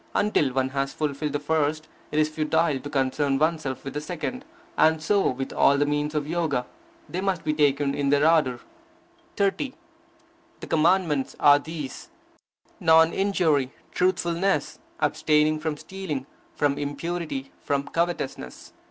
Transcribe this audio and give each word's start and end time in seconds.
Until 0.15 0.51
one 0.51 0.69
has 0.69 0.93
fulfilled 0.93 1.33
the 1.33 1.39
first, 1.39 1.87
it 2.11 2.17
is 2.17 2.27
futile 2.27 2.79
to 2.79 2.89
concern 2.89 3.37
oneself 3.37 3.85
with 3.85 3.93
the 3.93 4.01
second. 4.01 4.43
And 4.75 4.99
so 4.99 5.29
with 5.29 5.53
all 5.53 5.77
the 5.77 5.85
means 5.85 6.15
of 6.15 6.27
Yoga. 6.27 6.65
They 7.07 7.21
must 7.21 7.43
be 7.43 7.53
taken 7.53 7.93
in 7.93 8.09
their 8.09 8.27
order. 8.27 8.61
30. 9.37 9.75
The 10.59 10.65
Commandments 10.65 11.35
are 11.39 11.59
these: 11.59 12.09
nom 12.79 13.13
injury, 13.13 13.73
truthfulness, 13.91 14.79
abstaining 14.99 15.59
from 15.59 15.77
stealing, 15.77 16.25
from 16.55 16.79
impurity, 16.79 17.51
from 17.63 17.83
covetousness. 17.83 18.73